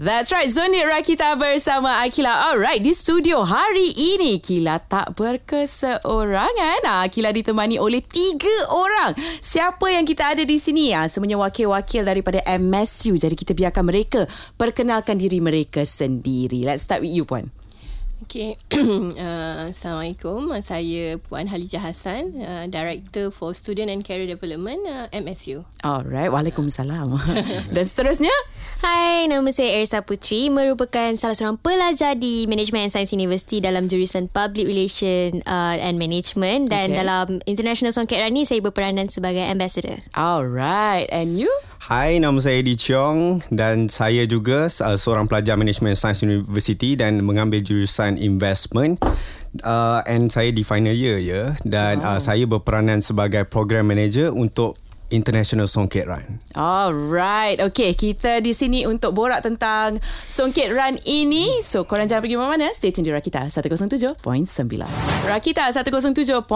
[0.00, 2.48] That's right, Zonit Rakita bersama Akila.
[2.48, 6.80] Alright, di studio hari ini Kila tak berkeseorangan.
[6.88, 9.12] Ah, Kila ditemani oleh tiga orang.
[9.44, 10.96] Siapa yang kita ada di sini?
[10.96, 13.12] Ah, semuanya wakil-wakil daripada MSU.
[13.12, 14.24] Jadi kita biarkan mereka
[14.56, 16.64] perkenalkan diri mereka sendiri.
[16.64, 17.59] Let's start with you, Puan.
[18.30, 18.54] Okay.
[19.18, 20.54] uh, Assalamualaikum.
[20.62, 25.66] Saya Puan Halijah Hassan, uh, Director for Student and Career Development uh, MSU.
[25.82, 27.10] Alright, Waalaikumsalam.
[27.74, 28.30] Dan seterusnya?
[28.86, 33.90] Hai, nama saya Ersa Putri, merupakan salah seorang pelajar di Management and Science University dalam
[33.90, 37.02] jurusan Public Relation uh, and Management dan Okay.
[37.02, 40.06] dalam International Songket Rani saya berperanan sebagai ambassador.
[40.14, 41.50] Alright, and you?
[41.80, 47.24] Hai, nama saya Eddie Cheong dan saya juga uh, seorang pelajar Management Science University dan
[47.24, 49.00] mengambil jurusan Investment.
[49.64, 52.14] Uh, and saya di final year ya dan wow.
[52.14, 54.76] uh, saya berperanan sebagai program manager untuk
[55.10, 56.40] International Songket Run.
[56.56, 61.60] Alright, okay kita di sini untuk borak tentang Songket Run ini.
[61.60, 64.16] So korang jangan pergi mana-mana, stay tune di Rakita 107.9.
[65.28, 66.46] Rakita 107.9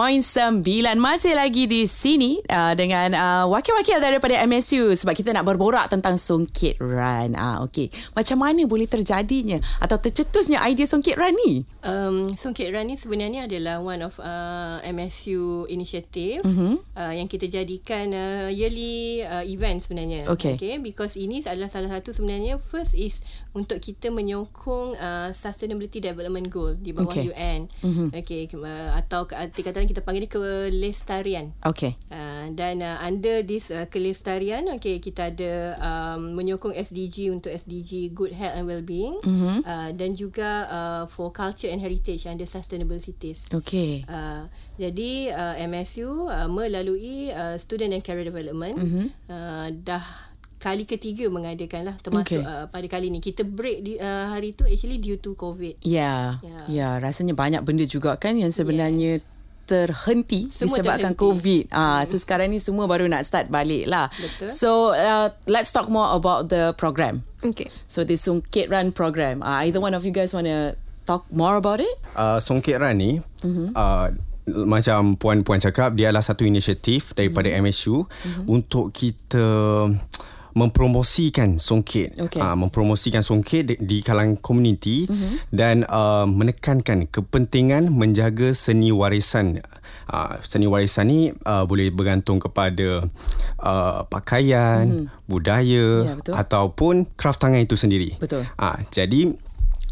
[0.99, 6.17] masih lagi di sini uh, dengan uh, wakil-wakil daripada MSU sebab kita nak berborak tentang
[6.17, 7.37] Songket Run.
[7.37, 7.93] Ah, okay.
[8.17, 11.53] Macam mana boleh terjadinya atau tercetusnya idea Songket Run ni?
[11.85, 16.75] Um, Songket Run ni sebenarnya adalah one of uh, MSU initiative mm-hmm.
[16.97, 20.27] uh, yang kita jadikan uh, yearly uh, event sebenarnya.
[20.27, 20.59] Okay.
[20.59, 20.83] okay.
[20.83, 23.23] Because ini adalah salah satu sebenarnya first is
[23.55, 27.31] untuk kita menyokong uh, Sustainability Development Goal di bawah Okay.
[27.31, 27.71] UN.
[27.87, 28.09] Mm-hmm.
[28.27, 28.51] Okay.
[28.59, 31.55] Uh, atau arti kata kita panggil dia kelestarian.
[31.63, 31.95] Okay.
[32.11, 38.13] Uh, dan uh, under this uh, kelestarian okay kita ada um, menyokong SDG untuk SDG
[38.13, 39.65] good health and well-being mm-hmm.
[39.65, 43.49] uh, dan juga uh, for culture and heritage under sustainable cities.
[43.49, 44.05] Okay.
[44.05, 44.45] Uh,
[44.77, 49.07] jadi uh, MSU uh, melalui uh, student and career development mm-hmm.
[49.31, 50.05] uh, dah
[50.59, 52.41] kali ketiga mengadakan lah termasuk Okay.
[52.41, 55.77] uh, pada kali ni kita break di uh, hari tu actually due to covid.
[55.85, 56.61] Ya, Ya.
[56.65, 59.29] ya, rasanya banyak benda juga kan yang sebenarnya Yes.
[59.65, 61.25] Terhenti Semua disebabkan terhenti.
[61.25, 61.65] COVID.
[61.73, 64.13] Ah, so sekarang ni semua baru nak start balik lah.
[64.13, 64.49] Betul.
[64.49, 67.25] So uh, let's talk more about the program.
[67.41, 67.73] Okay.
[67.89, 69.41] So the Sungkit Run program.
[69.41, 71.95] Uh, either one of you guys want to talk more about it?
[72.17, 73.77] Uh, Songket Run ni mm-hmm.
[73.77, 74.09] uh,
[74.69, 77.65] macam puan-puan cakap dia adalah satu inisiatif daripada mm-hmm.
[77.65, 78.45] MSU mm-hmm.
[78.49, 79.47] untuk kita
[80.55, 82.39] mempromosikan songket Okay.
[82.39, 85.51] uh, mempromosikan songket di, di kalangan komuniti mm-hmm.
[85.51, 89.61] dan uh, menekankan kepentingan menjaga seni warisan
[90.09, 93.05] uh, seni warisan ni uh, boleh bergantung kepada
[93.61, 95.27] uh, pakaian mm-hmm.
[95.27, 96.35] budaya Ya, betul.
[96.39, 98.47] ataupun kraft tangan itu sendiri Betul.
[98.57, 99.35] Ah, jadi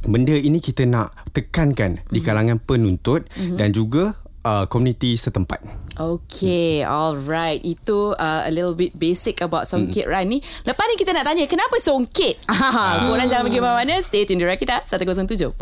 [0.06, 2.12] benda ini kita nak tekankan mm-hmm.
[2.14, 3.56] di kalangan penuntut mm-hmm.
[3.58, 4.14] dan juga
[4.46, 5.62] uh, komuniti setempat.
[5.98, 7.60] Okay, alright.
[7.60, 10.38] Itu uh, a little bit basic about Songkit Run ni.
[10.64, 12.40] Lepas ni kita nak tanya, kenapa Songkit?
[12.72, 13.04] Ah.
[13.04, 13.94] Korang jangan pergi mana-mana.
[14.00, 15.52] Stay tune di Rakita 107.9.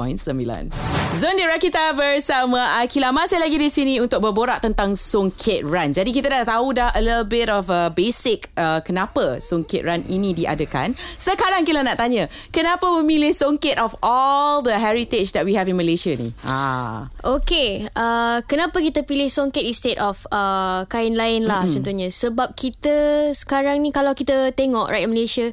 [1.16, 3.10] Zon di Rakita bersama Akila.
[3.10, 5.91] Masih lagi di sini untuk berborak tentang Songkit Run.
[5.91, 10.06] Jadi kita dah tahu dah a little bit of a basic uh, kenapa Songkit Run
[10.06, 10.94] ini diadakan.
[11.18, 15.74] Sekarang kita nak tanya, kenapa memilih Songkit of all the heritage that we have in
[15.74, 16.30] Malaysia ni?
[16.47, 17.10] Ah.
[17.26, 21.75] Okay, uh, kenapa kita pilih songket instead of uh, kain lain lah mm-hmm.
[21.81, 22.08] contohnya?
[22.12, 25.47] Sebab kita sekarang ni kalau kita tengok rakyat Malaysia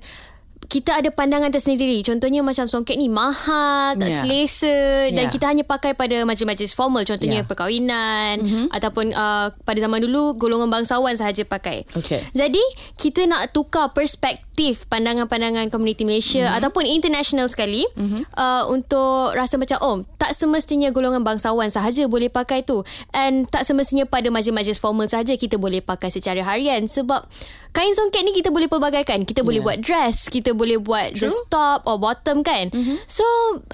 [0.67, 2.03] kita ada pandangan tersendiri.
[2.03, 4.19] Contohnya macam songket ni mahal, tak Yeah.
[4.19, 5.16] selesa Yeah.
[5.16, 7.07] dan kita hanya pakai pada majlis-majlis formal.
[7.07, 7.47] Contohnya Yeah.
[7.47, 8.66] perkahwinan mm-hmm.
[8.75, 11.88] ataupun uh, pada zaman dulu golongan bangsawan sahaja pakai.
[11.95, 12.19] Okay.
[12.35, 12.61] Jadi
[13.00, 16.57] kita nak tukar perspektif pandangan-pandangan komuniti Malaysia mm-hmm.
[16.59, 18.35] ataupun international sekali mm-hmm.
[18.35, 22.83] uh, untuk rasa macam oh tak semestinya golongan bangsawan sahaja boleh pakai tu
[23.16, 27.23] and tak semestinya pada majlis-majlis formal sahaja kita boleh pakai secara harian sebab
[27.72, 29.66] kain songket ni kita boleh pelbagaikan kita boleh Yeah.
[29.73, 31.29] buat dress kita boleh buat True.
[31.29, 32.97] just top or bottom kan mm-hmm.
[33.06, 33.23] so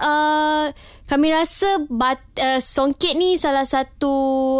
[0.03, 0.69] uh,
[1.07, 4.13] kami rasa bat, uh, songket ni salah satu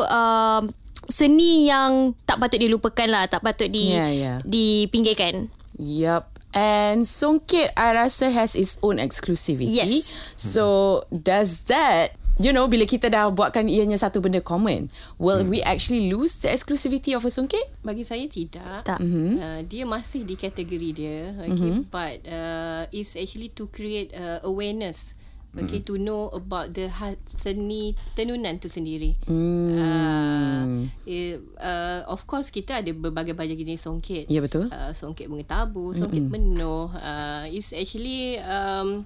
[0.08, 0.64] uh,
[1.12, 4.38] seni yang tak patut dilupakan lah tak patut di Yeah, yeah.
[4.48, 6.30] dipinggirkan Yup.
[6.54, 9.74] And Songkit, I rasa has its own exclusivity.
[9.74, 10.22] Yes.
[10.38, 14.90] So, does that, you know, bila kita dah buatkan ianya satu benda common,
[15.22, 17.62] will we actually lose the exclusivity of a Songkit?
[17.86, 18.88] Bagi saya tidak.
[18.88, 19.00] Tak.
[19.02, 19.30] Mm-hmm.
[19.38, 21.20] Uh, dia masih di kategori dia.
[21.38, 21.54] Okay.
[21.54, 21.94] Mm-hmm.
[21.94, 25.14] But uh, it's actually to create uh, awareness.
[25.54, 25.86] Okay, mm.
[25.86, 29.14] to know about the ha- seni tenunan tu sendiri.
[29.30, 29.78] Mm.
[29.78, 30.66] Uh,
[31.06, 34.26] eh, uh, of course, kita ada berbagai-bagai jenis songket.
[34.34, 34.74] Ya, betul.
[34.74, 36.58] Uh, songket bunga tabu, songket mm-hmm.
[36.58, 36.90] penuh.
[36.98, 38.42] Uh, it's actually...
[38.42, 39.06] Um,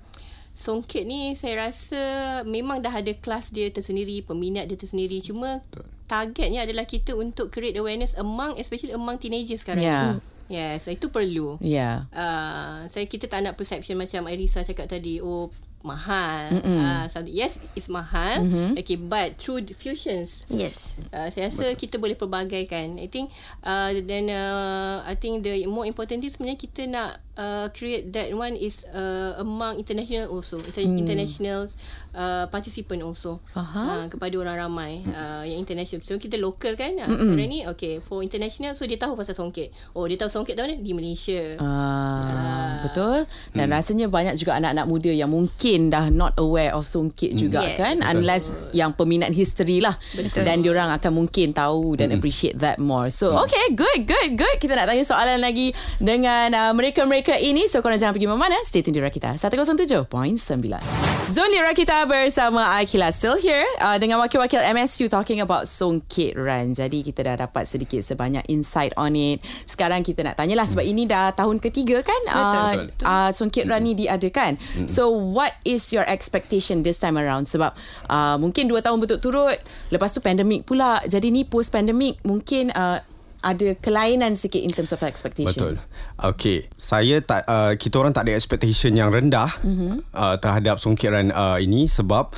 [0.58, 2.02] Songket ni saya rasa
[2.50, 5.22] memang dah ada kelas dia tersendiri, peminat dia tersendiri.
[5.22, 5.62] Cuma
[6.10, 9.86] targetnya adalah kita untuk create awareness among especially among teenagers sekarang.
[9.86, 10.18] Yeah.
[10.18, 10.37] ni.
[10.48, 11.60] Yes, itu perlu.
[11.60, 12.08] Yeah.
[12.10, 15.52] Uh, saya kita tak nak perception macam Irisa cakap tadi oh
[15.86, 16.52] mahal.
[16.68, 18.44] Uh, something- yes, it's mahal.
[18.44, 18.76] Mm-hmm.
[18.76, 20.44] Okay, but through the fusions.
[20.52, 21.00] Yes.
[21.16, 21.80] Uh, saya rasa Betul.
[21.80, 23.00] kita boleh perbagaikan.
[23.00, 23.32] I think
[23.64, 28.34] uh, then uh, I think the more important thing sebenarnya kita nak uh, create that
[28.34, 30.98] one is uh, among international also Inter- hmm.
[31.00, 31.70] international
[32.12, 33.88] uh, participant also Faham.
[33.88, 36.04] uh, kepada orang ramai uh, yang international.
[36.04, 39.72] So kita local kan uh, sekarang ni okay for international so dia tahu pasal songket.
[39.96, 41.58] Oh dia tahu songket tahu ni di Malaysia.
[41.58, 43.26] Ah, betul.
[43.52, 47.76] Dan rasanya banyak juga anak-anak muda yang mungkin dah not aware of songkit juga Yes.
[47.76, 49.98] kan unless yang peminat history lah.
[50.14, 50.46] Betul.
[50.46, 53.10] Dan diorang akan mungkin tahu dan appreciate that more.
[53.10, 54.56] So okay, good, good, good.
[54.60, 57.66] Kita nak tanya soalan lagi dengan uh, mereka-mereka ini.
[57.66, 58.62] So korang jangan pergi mana-mana.
[58.62, 61.07] Stay tune di Rakita 107.9.
[61.28, 66.72] Zone di Rakita bersama Akila still here uh, dengan wakil-wakil MSU talking about songkit run.
[66.72, 69.44] Jadi kita dah dapat sedikit sebanyak insight on it.
[69.68, 73.04] Sekarang kita nak tanyalah sebab ini dah tahun ketiga kan Betul.
[73.04, 74.56] uh, uh, songkit run ni diadakan.
[74.88, 77.52] So what is your expectation this time around?
[77.52, 77.76] Sebab
[78.08, 79.60] uh, mungkin dua tahun berturut-turut
[79.92, 81.04] lepas tu pandemik pula.
[81.04, 83.04] Jadi ni post pandemic mungkin uh,
[83.46, 85.54] ada kelainan sikit in terms of expectation.
[85.54, 85.76] Betul.
[86.18, 86.66] Okay.
[86.78, 90.10] Saya tak uh, kita orang tak ada expectation yang rendah mm-hmm.
[90.14, 92.34] uh, terhadap Songkit Run uh, ini sebab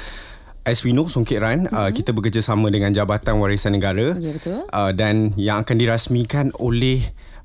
[0.67, 1.75] As we know Songkit Run mm-hmm.
[1.75, 4.59] uh, kita bekerjasama dengan Jabatan Warisan Negara Ya, betul.
[4.69, 6.99] Uh, dan yang akan dirasmikan oleh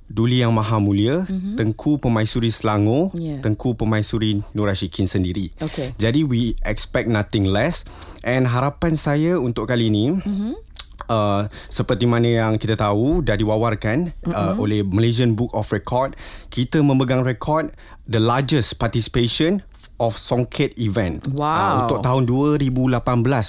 [0.04, 1.56] Duli Yang Maha Mulia mm-hmm.
[1.56, 3.38] Tengku Pemaisuri Selangor Ya.
[3.40, 5.54] Tengku Pemaisuri Nur Ashikin sendiri.
[5.62, 5.94] Okay.
[5.96, 7.86] Jadi we expect nothing less
[8.26, 10.73] and harapan saya untuk kali ini mm-hmm.
[11.04, 16.16] Uh, seperti mana yang kita tahu dah diwawarkan uh, oleh Malaysian Book of Record.
[16.48, 17.68] Kita memegang rekod
[18.08, 19.60] the largest participation
[19.98, 21.46] of Songket event Wow.
[21.46, 22.98] uh, untuk tahun 2018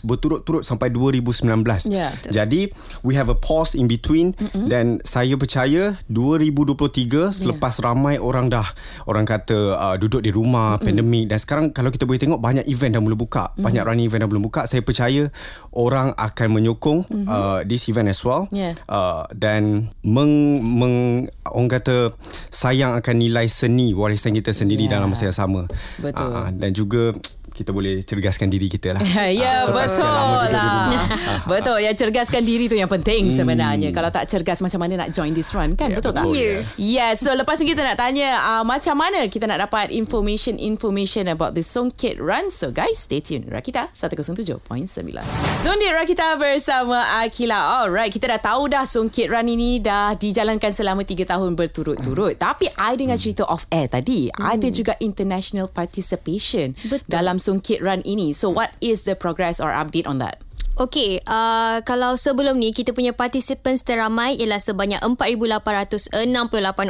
[0.02, 2.14] berturut-turut sampai 2019 Ya.
[2.26, 2.70] jadi
[3.02, 4.34] we have a pause in between
[4.68, 8.66] dan saya percaya 2023 selepas ramai orang dah
[9.06, 12.94] orang kata uh, duduk di rumah pandemik dan sekarang kalau kita boleh tengok banyak event
[12.94, 13.64] dah mula buka uh-huh.
[13.64, 15.30] banyak running event dah mula buka saya percaya
[15.72, 18.78] orang akan menyokong uh, this event as well Yeah.
[18.86, 20.32] uh, dan meng,
[20.62, 20.96] meng
[21.48, 22.14] orang kata
[22.50, 25.00] sayang akan nilai seni warisan kita sendiri Yeah.
[25.00, 25.62] dalam masa yang sama
[25.98, 26.30] Betul.
[26.30, 27.16] uh, dan juga
[27.56, 29.02] kita boleh cergaskan diri kita lah.
[29.32, 30.04] Ya Ah, betul
[30.52, 31.08] lah.
[31.48, 33.90] Betul Ya cergaskan diri tu yang penting sebenarnya.
[33.90, 35.74] Kalau tak cergas Macam mana nak join this run?
[35.74, 36.28] Kan Ya, Betul tak?
[36.28, 36.60] betul, ya.
[36.76, 41.54] Yeah So lepas ni kita nak tanya uh, Macam mana kita nak dapat Information-information About
[41.54, 42.52] the Songkit Run?
[42.52, 43.48] So guys stay tuned.
[43.48, 44.60] Rakita 107.9
[45.58, 47.82] Zondi Rakita bersama Akila.
[47.82, 52.36] Alright Kita dah tahu dah Songkit Run ini Dah dijalankan selama 3 tahun berturut-turut.
[52.36, 54.28] Tapi I dengar cerita off air tadi.
[54.30, 57.08] Ada juga international participation Betul.
[57.08, 60.42] Dalam Songkit Run ini So what is the progress or update on that?
[60.76, 66.20] Okay, uh, kalau sebelum ni kita punya participants teramai ialah sebanyak 4,868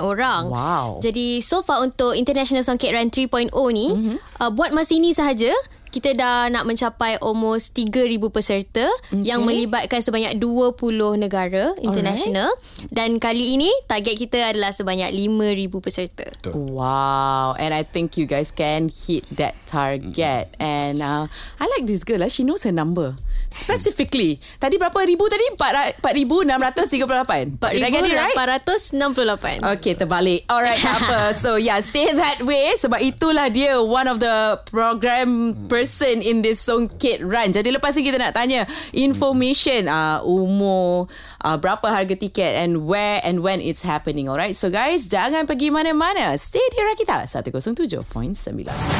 [0.01, 0.49] orang.
[0.49, 0.97] Wow.
[1.05, 4.17] Jadi so far untuk International Songket Run 3.0 ni, mm-hmm.
[4.41, 5.53] uh, buat masa ini sahaja
[5.89, 9.23] kita dah nak mencapai almost 3,000 peserta okay.
[9.23, 10.75] yang melibatkan sebanyak 20
[11.15, 12.51] negara international
[12.91, 16.27] dan kali ini target kita adalah sebanyak 5,000 peserta.
[16.51, 20.51] Wow, and I think you guys can hit that target.
[20.59, 22.21] And uh, I like this girl.
[22.21, 23.15] Uh, she knows her number
[23.47, 24.38] specifically.
[24.63, 25.45] Tadi berapa ribu tadi?
[25.55, 27.55] Empat empat ribu enam ratus tiga puluh lapan.
[27.55, 28.35] Did I get it right?
[28.35, 29.63] 4,868.
[29.79, 30.43] Okay, terbalik.
[30.51, 31.21] Alright, tak apa.
[31.45, 32.73] So, yeah, stay that way.
[32.79, 35.84] Sebab itulah dia one of the program person
[36.21, 37.53] in this Songkit Run.
[37.53, 41.05] Jadi, lepas ni kita nak tanya information, uh, umur,
[41.45, 44.25] uh, berapa harga tiket and where and when it's happening.
[44.25, 46.33] Alright, so guys, jangan pergi mana-mana.
[46.36, 48.33] Stay di Rakita 107.9.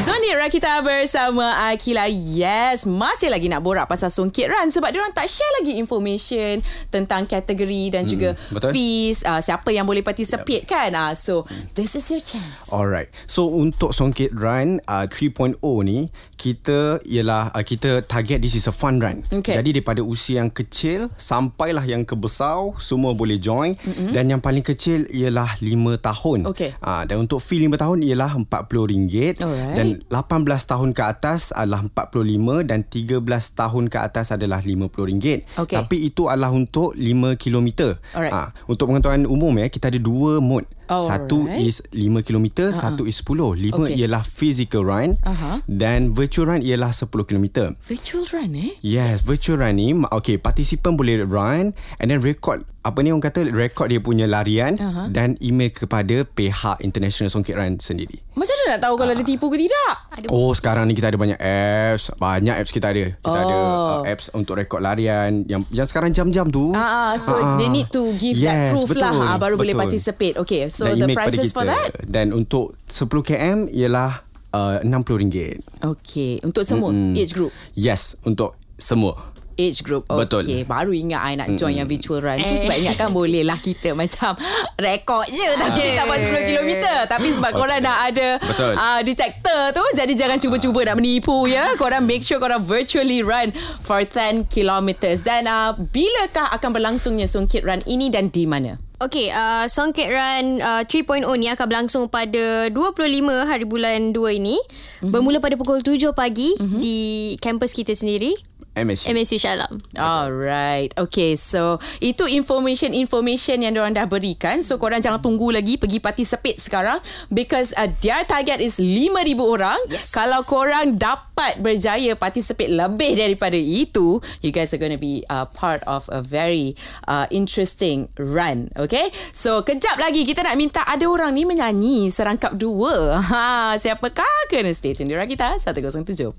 [0.06, 2.06] Zoni Rakita bersama Akila.
[2.06, 7.26] Yes, masih lagi nak borak pasal Songkit Run sebab diorang tak share lagi information tentang
[7.26, 8.70] kategori dan juga betul.
[8.70, 10.70] fees, uh, siapa yang boleh participate yep.
[10.70, 10.90] kan.
[10.94, 11.42] Uh, so,
[11.74, 12.70] this is your chance.
[12.70, 13.10] Alright.
[13.26, 18.74] So untuk Songkit Run uh, 3.0 ni kita ialah uh, kita target this is a
[18.74, 19.24] fun run.
[19.32, 19.56] Okay.
[19.56, 24.12] Jadi daripada usia yang kecil sampailah yang ke besar semua boleh join mm-hmm.
[24.12, 26.38] dan yang paling kecil ialah 5 tahun.
[26.52, 26.76] Okay.
[26.84, 29.74] Uh, dan untuk fee 5 tahun ialah RM40 Alright.
[29.74, 33.24] dan 18 tahun ke atas adalah 45 dan 13
[33.56, 35.56] tahun ke atas adalah RM50.
[35.56, 35.76] Okay.
[35.80, 37.96] Tapi itu adalah untuk 5 km.
[38.12, 38.32] Alright.
[38.32, 40.68] Ah, untuk pengetahuan umum ya kita ada dua mode.
[40.86, 41.26] Alright.
[41.26, 42.74] Satu is 5 km, uh-huh.
[42.74, 43.58] satu is 10.
[43.58, 43.98] 5 Okay.
[43.98, 45.62] ialah physical run Aha.
[45.66, 47.74] dan virtual run ialah 10 km.
[47.82, 48.72] Virtual run eh?
[48.82, 53.50] Yes, virtual run ni okay, participant boleh run and then record apa ni orang kata
[53.50, 55.10] rekod dia punya larian uh-huh.
[55.10, 58.22] dan email kepada pihak International Songket Run sendiri.
[58.38, 59.94] Macam mana nak tahu kalau dia tipu ke tidak?
[60.30, 63.36] Oh sekarang ni kita ada banyak apps Banyak apps kita ada Kita Oh.
[63.36, 67.56] ada uh, apps untuk rekod larian Yang yang sekarang jam-jam tu Ah, ah, so Ah,
[67.56, 70.36] they need to give that proof lah ah, baru boleh participate.
[70.36, 71.92] Okay, so Dan the prices for that?
[72.04, 75.64] Dan untuk 10 km Ialah uh, RM60
[75.96, 77.16] Okay, untuk semua Mm-mm.
[77.16, 77.52] age group.
[77.72, 80.44] Yes Untuk semua Age group Betul.
[80.44, 83.96] Okay Baru ingat I nak join yang virtual run tu Sebab ingatkan boleh lah kita
[83.96, 84.36] macam
[84.84, 86.70] Rekod je Tapi tak buat 10 km
[87.08, 88.76] Tapi sebab korang dah ada Betul.
[88.76, 93.48] uh, Detector tu Jadi jangan cuba-cuba nak menipu ya Korang make sure korang virtually run
[93.80, 98.76] For 10 kilometers Dan uh, bilakah akan berlangsungnya Songkit Run ini Dan di mana?
[98.96, 103.04] Okay, uh, Songket Run uh, 3.0 ni akan berlangsung pada 25
[103.44, 104.56] hari bulan 2 ini.
[104.56, 105.12] Mm-hmm.
[105.12, 106.80] Bermula pada pukul 7 pagi mm-hmm.
[106.80, 106.98] di
[107.36, 108.32] kampus kita sendiri.
[108.76, 109.80] MSC MSC Shalam.
[109.96, 110.92] Alright.
[110.94, 114.60] Okay, so itu information-information yang diorang dah berikan.
[114.60, 117.00] So korang jangan tunggu lagi pergi participate sekarang
[117.32, 119.80] because uh, their target is 5,000 orang.
[119.88, 120.12] Yes.
[120.12, 125.48] Kalau korang dapat berjaya participate lebih daripada itu, you guys are going to be uh,
[125.48, 126.76] part of a very
[127.08, 128.68] uh, interesting run.
[128.76, 129.08] Okay?
[129.32, 133.18] So kejap lagi kita nak minta ada orang ni menyanyi serangkap dua.
[133.26, 134.52] Ha, siapakah?
[134.52, 136.36] Kena stay tune di Rakita 107.9.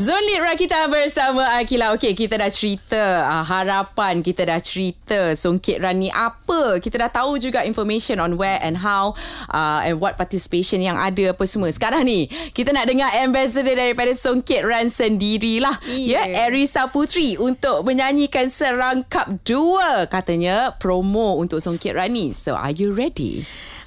[0.00, 1.98] Zon Lead Rakita bersama Akila.
[1.98, 6.78] Okey, kita dah cerita uh, harapan, kita dah cerita Songkit Run ni apa.
[6.78, 9.10] Kita dah tahu juga information on where and how
[9.50, 11.74] uh, and what participation yang ada apa semua.
[11.74, 15.74] Sekarang ni, kita nak dengar ambassador daripada Songkit Run sendirilah.
[15.90, 16.52] Ya, Yeah.
[16.52, 22.26] Erisa Putri untuk menyanyikan serangkap dua katanya promo untuk Songkit Run ni.
[22.30, 23.42] So, are you ready?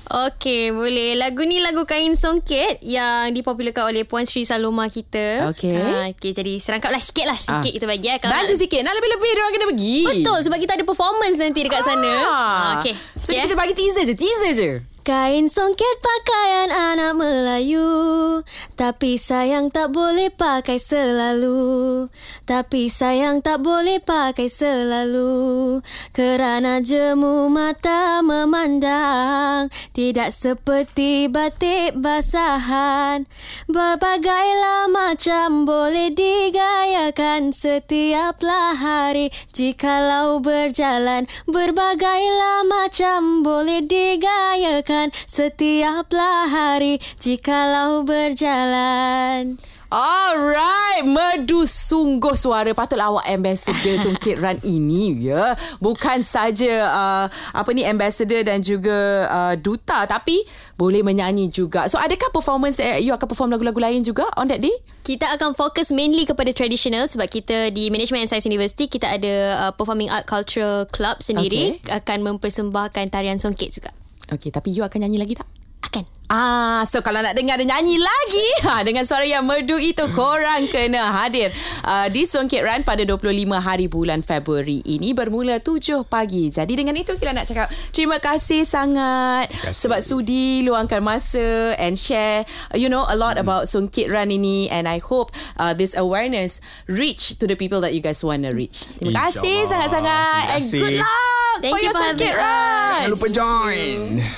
[0.05, 1.13] Okay, boleh.
[1.15, 5.49] Lagu ni lagu Kain Songket yang dipopularkan oleh Puan Sri Saloma kita.
[5.49, 5.73] Okey.
[5.73, 7.35] Uh, okay, jadi serangkaplah sikit lah.
[7.35, 7.73] Sikit Ah.
[7.73, 8.07] kita bagi.
[8.07, 8.79] Eh, Bantu nak- sikit.
[8.79, 9.97] Nak lebih-lebih dia orang kena pergi.
[10.05, 12.11] Betul, sebab kita ada performance nanti dekat sana.
[12.23, 12.69] Ah.
[12.77, 13.57] Okay, So kita eh.
[13.57, 14.71] bagi teaser je, teaser je.
[15.05, 18.41] Kain songket pakaian anak Melayu.
[18.73, 22.09] Tapi sayang tak boleh pakai selalu.
[22.49, 25.77] Tapi sayang tak boleh pakai selalu.
[26.09, 33.29] Kerana jemu mata memandang Tidak seperti batik basahan.
[33.69, 44.94] Berbagailah macam boleh digayakan Setiaplah hari Jikalau berjalan Berbagailah macam boleh digayakan
[45.27, 49.59] Setiaplah hari Jikalau berjalan
[49.95, 52.73] Alright, merdu sungguh suara.
[52.73, 55.53] Patutlah awak ambassador Songkit Run ini ya.
[55.77, 60.41] Bukan saja uh, apa ni ambassador dan juga uh, duta tapi
[60.75, 61.85] boleh menyanyi juga.
[61.85, 64.73] So adakah performance eh, you akan perform lagu-lagu lain juga on that day?
[65.05, 69.33] Kita akan fokus mainly kepada traditional sebab kita di Management and Science University kita ada
[69.69, 72.03] uh, Performing Art Cultural Club sendiri Okay.
[72.03, 73.93] akan mempersembahkan tarian songket juga.
[74.25, 75.54] Okay, tapi you akan nyanyi lagi tak?
[75.85, 76.05] Akan.
[76.25, 80.65] Ah, so kalau nak dengar dia nyanyi lagi ha, dengan suara yang merdu itu korang
[80.73, 81.53] kena hadir
[81.85, 83.29] uh, di Songket Run pada 25
[83.61, 86.49] hari bulan Februari ini bermula 7 pagi.
[86.49, 89.85] Jadi dengan itu kita nak cakap terima kasih sangat kasih.
[89.85, 92.41] sebab sudi luangkan masa and share
[92.73, 95.29] you know a lot about Songket Run ini and I hope
[95.61, 96.57] uh, this awareness
[96.89, 98.89] reach to the people that you guys want to reach.
[98.97, 99.69] Terima kasih InsyaAllah.
[99.69, 100.81] sangat-sangat Terima and kasih.
[100.81, 102.41] good luck Thank for you your Songket us.
[102.41, 102.89] Run.
[102.89, 104.25] Jangan lupa join